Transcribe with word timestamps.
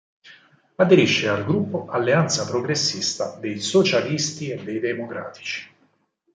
Aderisce 0.79 1.27
al 1.27 1.45
gruppo 1.45 1.85
Alleanza 1.87 2.47
Progressista 2.47 3.35
dei 3.39 3.59
Socialisti 3.61 4.49
e 4.49 4.55
dei 4.63 4.79
Democratici. 4.79 5.69